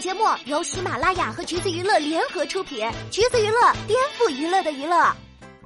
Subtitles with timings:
[0.00, 5.12] 节目由喜马拉雅和橘子娱乐联合出品，橘子娱乐颠覆娱乐的娱乐。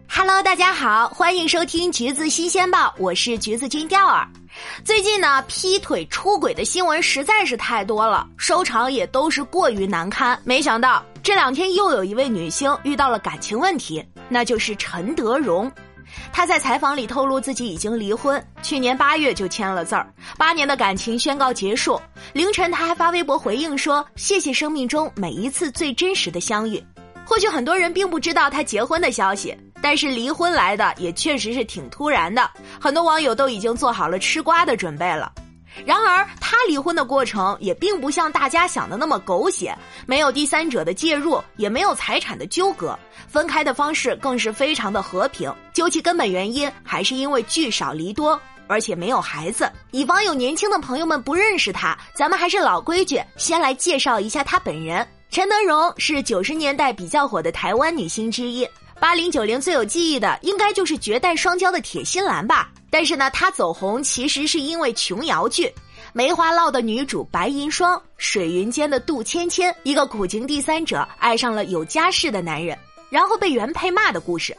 [0.09, 4.27] Hello，大家好，欢迎收听橘子新鲜报，我是橘子君钓儿。
[4.85, 10.41] 最近呢，劈腿出轨的新闻实在是太多了，收场也都是过于难堪。
[10.45, 15.71] 没想到这两天又有一位女星遇到了感情问题，那就是陈德容。
[16.33, 22.01] 他在采访里透露自己已经离婚，去年八月就签了字儿，八年的感情宣告结束。
[22.33, 26.83] 凌晨他还发微博回应说：“谢谢生命中每一次最真实的相遇。”
[27.25, 32.51] 或许很多人并不知道他结婚的消息，但是离婚来的也确实是挺突然的，
[32.81, 35.33] 很多网友都已经做好了吃瓜的准备了。
[35.85, 45.53] 然而，他离婚的过程也并不像大家想的那么狗血，没有第三者的介入，也没有财产的纠葛，分开的方式更是非常的和平。
[45.73, 49.71] 究其根本原因，还是因为聚少离多，而且没有孩子。
[49.91, 55.07] 以防有年轻的朋友们不认识他，咱们还是老规矩，先来介绍一下他本人。
[55.31, 58.69] 陈德容是九十年代比较火的台湾女星之一，
[59.01, 62.71] 八零九零最有记忆的应该就是绝代双骄的铁心兰吧。
[62.93, 65.65] 但是呢，她走红其实是因为琼瑶剧
[66.13, 74.55] 《梅花烙》的女主白银霜，水云间的杜芊芊，一个苦情第三者爱上了有家室的男人，然后被原配骂的故事。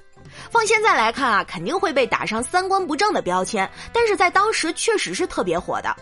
[0.50, 5.96] 放现在来看啊，肯定会被打上三观不正的标签，但是在当时确实是特别火的。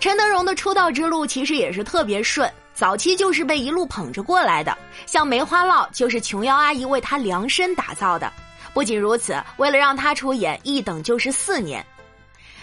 [0.00, 8.32] 陈德容的出道之路其实也是特别顺，早期就是被一路捧着过来的，像《梅花烙》就是琼瑶阿姨为她量身打造的。
[8.74, 11.82] 不仅如此，为了让他出演，一等就是四年。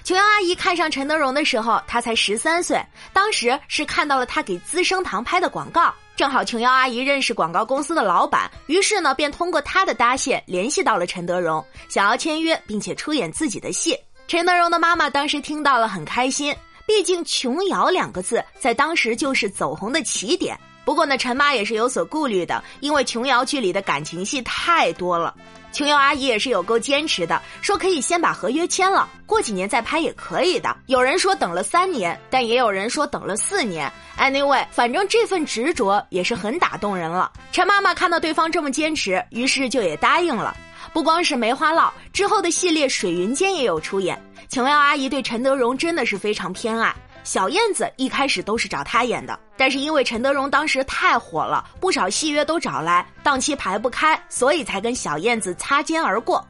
[0.03, 2.79] 琼瑶阿姨看上陈德容的时候，他才十三岁，
[3.13, 13.97] 当时是看到了他给资生堂拍的广告，正好琼瑶阿姨认识广告公司的老板，于是呢，便通过他的搭线联系到了陈德容，想要签约并且出演自己的戏。
[14.27, 16.55] 陈德容的妈妈当时听到了很开心，
[16.87, 20.59] 毕竟“琼瑶”两个字在当时就是走红的起点。
[20.91, 25.33] 不过呢，陈妈也是有所顾虑的，因为琼瑶剧里的感情戏太多了。
[25.71, 30.75] 琼瑶阿姨也是有够坚持的，说可以先把合约签了，过几年再拍也可以的。
[30.87, 33.89] 有人说等了三年，但也有人说等了四年。
[34.19, 37.31] Anyway，反正这份执着也是很打动人了。
[37.53, 40.53] 陈妈妈看到对方这么坚持，于是就也答应了。
[40.91, 44.21] 不光是梅花烙之后的系列《水云间》也有出演。
[44.49, 46.93] 琼瑶阿姨对陈德容真的是非常偏爱。
[47.23, 56.45] 小燕子一开始都是找他演的，但是因为陈德容当时太火了，不少戏约都找来，档期排不开，所以才跟小燕子擦肩而过。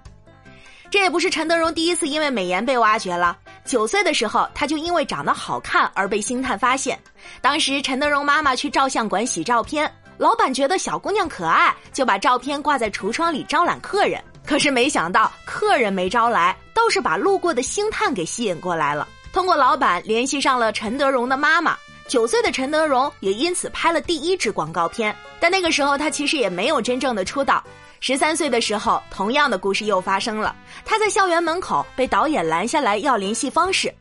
[0.90, 3.38] 这也不是陈德容第一次因为美颜被挖掘了。
[3.64, 7.00] 九岁的时候，他就因为长得好看而被星探发现。
[7.42, 14.22] 当时陈德容妈妈去照相馆洗照片，老板觉得小姑娘可爱，就把照片挂在橱窗里招揽客人。
[14.46, 19.08] 可是没想到客人没招来，倒是把路过的星探给吸引过来了。
[19.32, 21.78] 通过老板联系上了陈德容的妈妈，
[22.08, 25.16] 九岁的陈德容也因此拍了第一支广告片。
[25.40, 27.64] 但那个时候他其实也没有真正的出道。
[28.02, 30.56] 十三岁的时候，同样的故事又发生了。
[30.84, 33.94] 他在校园门口被导演拦下来要联系方式。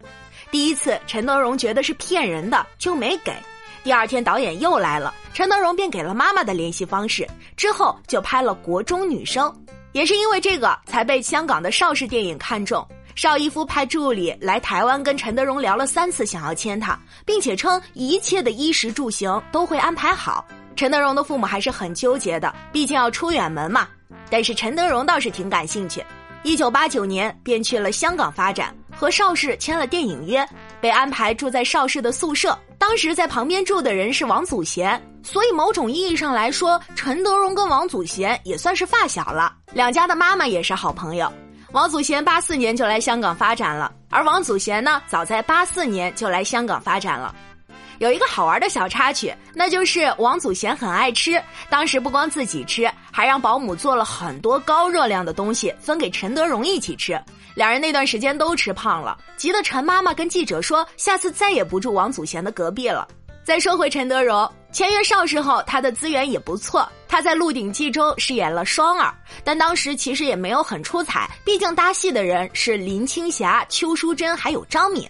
[0.50, 3.32] 第一次，陈德容觉得是骗人的，就没给。
[3.84, 7.28] 第二天导演又来了，陈德容便给了妈妈的联系方式。
[7.56, 9.54] 之后就拍了国中女生，
[9.92, 12.86] 也是因为这个才被香港的邵氏电影看中。
[13.14, 20.46] 邵逸夫派助理来台湾跟陈德容聊了三次，想要签他，并且称一切的衣食住行都会安排好。
[20.76, 23.88] 陈德容的父母还是很纠结的，毕竟要出远门嘛。
[24.30, 26.02] 但是陈德容倒是挺感兴趣，
[26.42, 30.46] 一九八九年便去了香港发展，和邵氏签了电影约，
[30.80, 32.56] 被安排住在邵氏的宿舍。
[32.78, 39.52] 当时在旁边住的人是王祖贤，所以某种意义上来说，陈德容跟王祖贤也算是发小了。
[39.74, 41.30] 两家的妈妈也是好朋友。
[41.72, 47.32] 王祖贤八四年就来香港发展了，而王祖贤呢，早在八四年就来香港发展了。
[48.00, 57.20] 有一个好玩的小插曲，那就是王祖贤很爱吃，当时不光自己吃，还让保姆做了很多高热量的东西分给陈德容一起吃。
[57.54, 63.06] 两人那段时间都吃胖了，急得陈妈妈跟记者说，下次再也不住王祖贤的隔壁了。
[63.44, 64.50] 再说回陈德容。
[64.72, 66.88] 签约邵氏后，他的资源也不错。
[67.08, 69.12] 他在《鹿鼎记》中饰演了双儿，
[69.42, 75.08] 但当时其实也没有很出彩，毕竟搭戏的人是林青霞、邱淑贞还有张敏。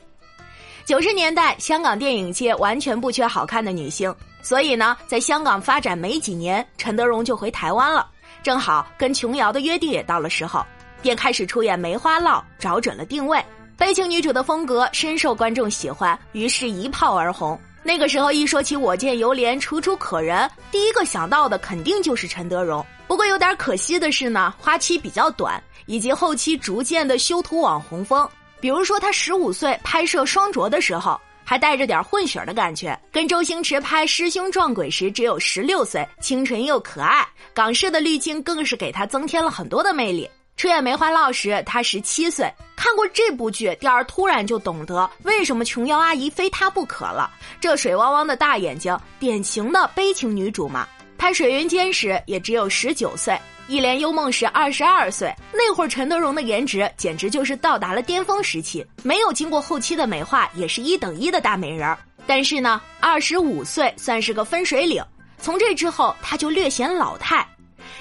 [0.86, 8.08] 九十年代，香港电影界完全不缺好看的女星，所以呢，在香港发展没几年，陈德容就回台湾了。
[8.42, 10.64] 正好跟琼瑶的约定也到了时候，
[11.02, 13.44] 便开始出演《梅花烙》，找准了定位，
[13.76, 17.60] 悲情女主的风格深受观众喜欢，于是一炮而红。
[17.82, 22.84] 那个时候一说起我见犹怜楚楚可人，第一个想到的肯定就是陈德容。
[23.08, 28.28] 不过有点可惜的是呢，花期比较短，以及后期逐渐的修图网红风。
[28.60, 32.96] 比如说他十五岁拍摄《双卓》的时候，还带着点混血的感觉。
[33.10, 37.26] 跟周星驰拍《师兄撞鬼》时只有十六岁，清纯又可爱。
[37.54, 40.28] 港式的滤镜更是给他增添了很多的魅力。
[40.60, 42.46] 出演《梅花烙》时，他十七岁。
[42.76, 47.30] 看过这部剧，第二突然就懂得为什么琼瑶阿姨非他不可了。
[47.58, 50.86] 这水汪汪的大眼睛，典型的悲情女主嘛。
[51.16, 53.32] 拍《水云间》时也只有十九岁，
[53.68, 55.34] 《一帘幽梦》时二十二岁。
[55.50, 61.98] 那会儿陈德容的颜值简直就是到达了巅峰时期，没有经过后期的美化，也是一等一的大美人儿。
[62.26, 65.02] 但是呢，二十五岁算是个分水岭，
[65.38, 67.48] 从这之后他就略显老态。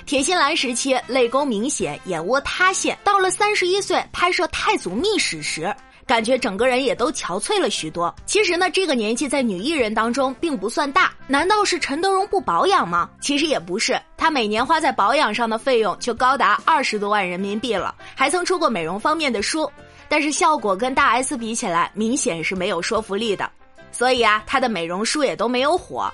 [0.06, 2.98] 铁心兰时期泪沟明显，眼窝塌陷。
[3.04, 5.74] 到了三十一岁拍摄《太祖秘史》时，
[6.06, 8.14] 感觉整个人也都憔悴了许多。
[8.26, 11.14] 其实呢，这个年纪在女艺人当中并不算大。
[11.28, 13.08] 难道是陈德容不保养吗？
[13.22, 19.72] 其实也不是，她每年花在保养上的费用就高达二十多万人民币了，还曾出过美容方面的书。
[20.08, 23.48] 但是效果跟大 S 比起来，明显是没有说服力的。
[23.92, 26.12] 所以啊，她的美容书也都没有火。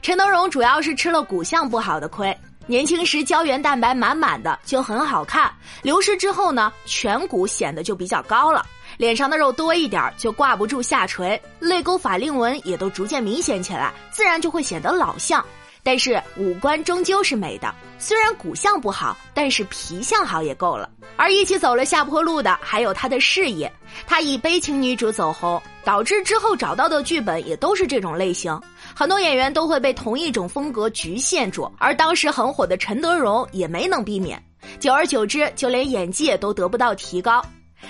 [0.00, 2.36] 陈德容主要是吃了骨相不好的亏。
[2.66, 5.52] 年轻时胶原蛋白满满的就很好看，
[5.82, 8.64] 流失之后呢，颧骨显得就比较高了，
[8.96, 15.44] 脸上的肉多一点就挂不住下垂，泪沟法令纹也都逐渐明显起来，自然就会显得老相。
[15.82, 20.88] 但是五官终究是美的，虽然骨相不好，但是皮相好也够了。
[21.16, 23.70] 而一起走了下坡路的还有她的事业，
[24.06, 28.58] 她以悲情女主走红，导致之后找到的剧本也都是这种类型。
[28.94, 34.40] 很多演员都会被同一种风格局限住，而当时很火的陈德容也没能避免。
[34.78, 37.44] 久而久之，就连演技也都得不到提高。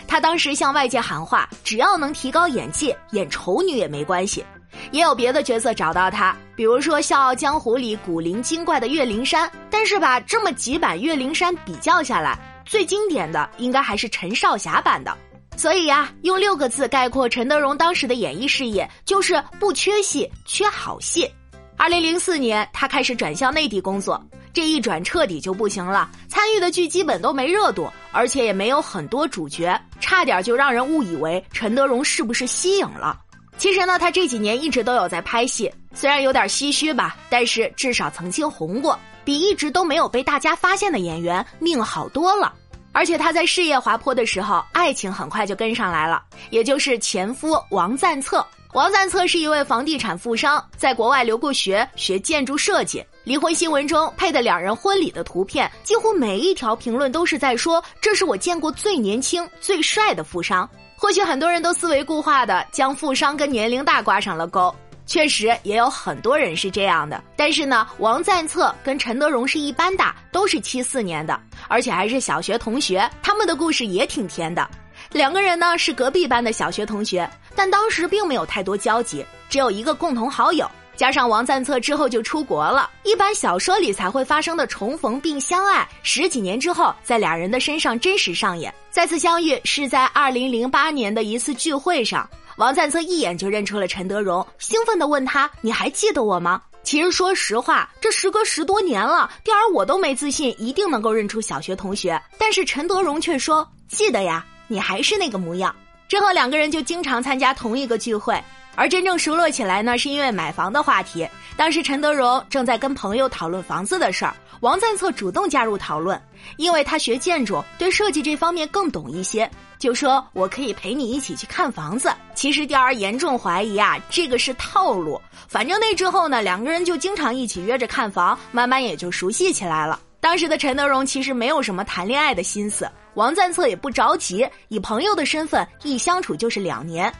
[0.08, 4.44] 他当时向外界喊话：“只要能提高演技，演丑女也没关系。”
[4.90, 9.48] 也有别的角色找到他，比如说《笑傲江湖》里古灵精怪的岳灵珊。
[9.70, 15.16] 但是吧，这么几版岳灵珊比较下来，最经典的应该还是陈少霞版的。
[15.56, 21.30] 所以呀，用六个字概括陈德容当时的演艺事业，就是不缺戏，缺好戏。
[21.76, 24.22] 二零零四年，他开始转向内地工作，
[24.52, 33.18] 这一转彻底就不行了，参与的剧基本都没热度，而且也没有很多主角，差点就让人误以为陈德容是不是息影了。
[33.56, 42.52] 其实呢，他这几年一直都有在拍戏，虽然有点唏嘘吧，但是至少曾经红过，比一直都没有被大家发现的演员命好多了。
[42.94, 48.46] 而且他在事业滑坡的时候，爱情很快就跟上来了，也就是前夫王赞策。
[48.72, 53.04] 王赞策是一位房地产富商，在国外留过学，学建筑设计。
[53.24, 64.74] 离婚新闻中配的两人婚礼的图片，几乎每一条评论都是在说：“这是我见过最年轻、最帅的富商。”或许很多人都思维固化的将富商跟年龄大挂上了钩，
[65.06, 67.22] 确实也有很多人是这样的。
[67.36, 71.38] 但是呢，王赞策跟陈德容是一般大，都是七四年的。
[71.68, 74.68] 而且还是小学同学，他们的故事也挺甜的。
[75.10, 80.70] 两个人呢是隔壁班的小学同学，但当时并没有太多交集，只有一个共同好友。
[80.96, 88.72] 加上王赞策之后就出国了，一般小说里才会发生的重逢并相爱，十几年之后在俩人的身上真实上演。
[88.90, 102.20] 再次相遇是在二零零八年的一次聚会上，王灿策一眼就认出了陈德荣，兴奋地问他：“你还记得我吗？”其实，说实话，这时隔十多年了，吊儿我都没自信一定能够认出小学同学。
[102.38, 105.74] 但是陈德荣却说：“记得呀，你还是那个模样。”
[106.06, 108.38] 之后两个人就经常参加同一个聚会，
[108.74, 111.26] 而真正熟络起来呢，是因为买房的话题。
[111.56, 116.20] 当时陈德容正在跟朋友讨论房子的事儿，王赞策主动加入讨论，
[116.56, 119.48] 因为他学建筑，对设计这方面更懂一些。
[119.78, 122.10] 就说我可以陪你一起去看房子。
[122.34, 125.20] 其实钓儿严重怀疑啊，这个是套路。
[125.46, 130.00] 反正那之后呢，两个人就经常一起约着看房，慢慢也就熟悉起来了。
[130.20, 137.12] 当时的陈德容其实没有什么谈恋爱的心思，王赞策也不着急，以朋友的身份一相处就是两年。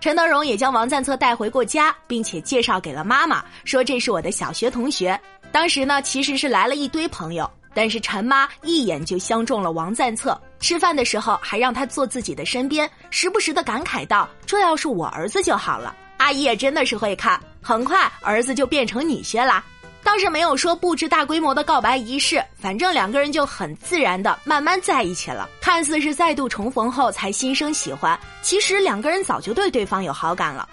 [0.00, 5.18] 陈德容也将王赞策带回过家，并且介绍给了妈妈，说这是我的小学同学。
[5.50, 7.50] 当时呢，其实是来了一堆朋友。
[7.76, 19.64] 但是陈妈一眼就相中了王赞策，吃饭的时候还让他坐自己的身边，时不时的感慨道：“这要是我儿子就好了。”阿姨也真的是会看，很快儿子就变成女婿啦。
[20.04, 25.48] 倒是没有说布置大规模的告白仪式，反正两个人就很自然的慢慢在一起了。
[25.60, 30.68] 看似是再度重逢后才心生喜欢，其实两个人早就对对方有好感了。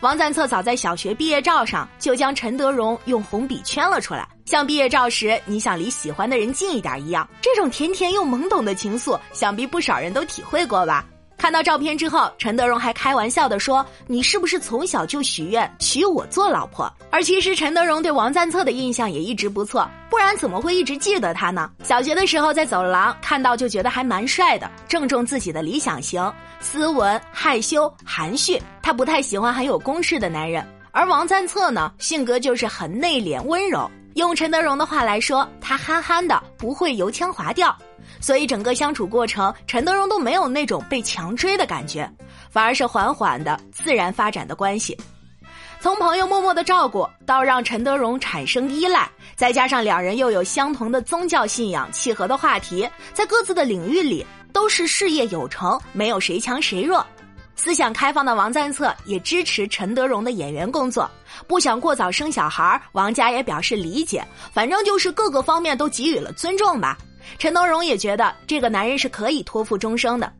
[0.00, 7.28] 王赞策早在小学毕业照上就将陈德容用红笔圈了出来，像毕业照时你想离喜欢的人近一点一样。
[7.40, 11.06] 这种甜甜又懵懂的情愫，想必不少人都体会过吧。
[11.42, 21.68] 看到照片之后，陈德容还开玩笑的说：“你是不是从小就许愿娶我做老婆？”而其实陈德容对王赞策的印象也一直不错，不然怎么会一直记得他呢？
[21.82, 28.62] 小学的时候在走廊看到就觉得还蛮帅的，正中自己的理想型，斯文、害羞、含蓄。
[28.80, 33.90] 他不太喜欢很有攻势的男人，而王赞策呢，性格就是很内敛温柔。
[34.14, 37.76] 用陈德容的话来说，他憨憨的，不会油腔滑调。
[38.22, 42.10] 所以整个相处过程，陈德容都没有那种被强追的感觉，
[42.48, 44.96] 反而是缓缓的自然发展的关系。
[45.80, 57.04] 从朋友默默的照顾，到让陈德容产生依赖，再加上两人又有相同的宗教信仰、契合的话题，在各自的领域里都是事业有成，没有谁强谁弱。
[57.56, 61.10] 思想开放的王赞策也支持陈德容的演员工作，
[61.48, 66.96] 不想过早生小孩，王家也表示理解，反正就是各个方面都给予了尊重吧。
[67.38, 70.32] 陈德容也觉得这个男人是可以托付终生的，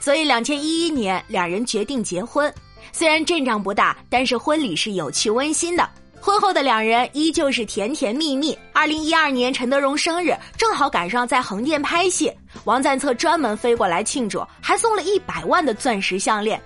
[0.00, 2.52] 所以两千一一年两人决定结婚。
[2.92, 5.88] 虽然阵仗不大，但是婚礼是有趣温馨的。
[6.20, 8.58] 婚后的两人依旧是甜甜蜜蜜。
[8.72, 12.32] 二零一二年陈德容生日正好赶上在横店拍戏，
[12.64, 16.60] 王赞策专门飞过来庆祝，还送了一百万的钻石项链。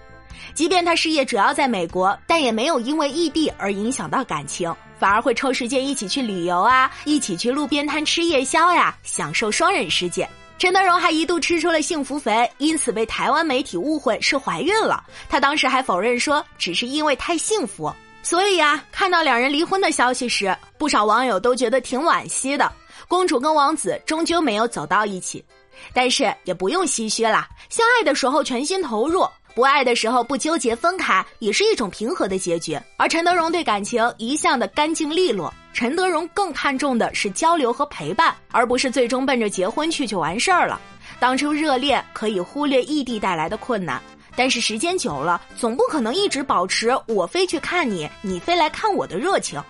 [0.55, 4.75] 即便他事业主要在美国，但也没有因为异地而影响到感情。
[4.99, 10.29] 反而会抽时间一起去旅游啊，一起去路边摊吃夜宵呀，享受双人世界。
[10.59, 15.03] 陈德容还一度吃出了幸福肥，因此被台湾媒体误会是怀孕了。
[15.29, 17.93] 她当时还否认说，只是因为太幸福。
[18.23, 22.71] 所以啊，看到两人离婚的消息时，不少网友都觉得挺惋惜的。
[23.09, 25.45] 公主跟王子终究没有走到一起，
[25.93, 29.27] 但是也不用唏嘘啦，相爱的时候全心投入。
[29.55, 32.79] 不爱的时候不纠结分开，也是一种平和的结局。
[32.97, 40.81] 而陈德容对感情一向的干净利落，陈德容更看重的是交流和陪伴，而不是最终奔着结婚去就完事儿了。
[41.21, 44.01] 当初热恋可以忽略异地带来的困难，
[44.35, 49.63] 但是时间久了，总不可能一直保持我飞去看你，你飞来看我的热情。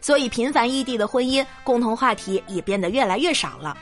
[0.00, 3.76] 所以频繁异地的婚姻，共同话题也变得越来越少了。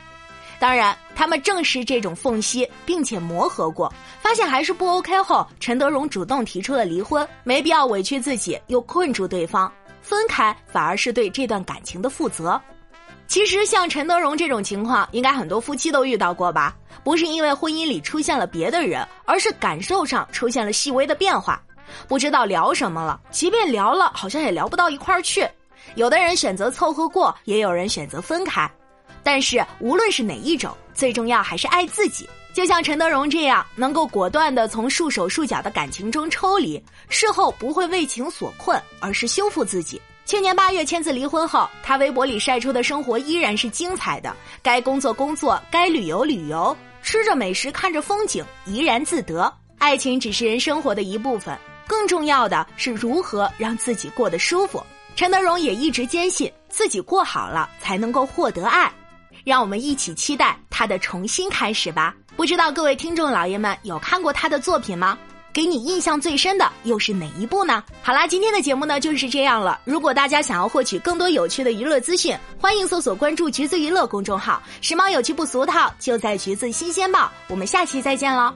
[0.61, 3.91] 当然，他们正是这种缝隙，并且磨合过，
[4.21, 12.61] 发现还是不 OK 后，陈德容主动提出了离婚，没必要委屈自己又困住对方，分开反而是对这段感情的负责。
[13.25, 16.75] 其实像陈德容这种情况，应该很多夫妻都遇到过吧？
[17.03, 21.59] 不是因为婚姻里出现了别的人，而是感受上出现了细微的变化，
[22.07, 25.43] 不知道聊什么了，即便聊了，好像也聊不到一块儿去。
[25.95, 28.69] 有的人选择凑合过，也有人选择分开。
[29.23, 32.29] 但是无论是哪一种，最重要还是爱自己。
[32.53, 40.01] 就像陈德容这样，能够果断的从束手束脚的感情中抽离，事后不会为情所困，而是修复自己。
[40.25, 49.51] 去年八月签字离婚后，他微博里晒出的生活依然是精彩的，该工作工作，该旅游旅游，吃着美食，看着风景，怡然自得。
[49.77, 54.83] 爱情只是人生活的一部分，更重要的是如何让自己过得舒服。
[55.15, 58.91] 陈德容也一直坚信，自己过好了，才能够获得爱。
[59.43, 62.15] 让我们一起期待他的重新开始吧。
[62.35, 65.17] 不知道各位听众老爷们有看过他的作品吗？
[65.53, 67.83] 给你印象最深的又是哪一部呢？
[68.01, 69.77] 好啦，今天的节目呢就是这样了。
[69.83, 77.29] 如果大家想要获取更多有趣的娱乐资讯，欢迎搜索关注“橘子娱乐”公众号，时髦有趣不俗套，就在“橘子新鲜报”。
[77.49, 78.53] 我们下期再见喽。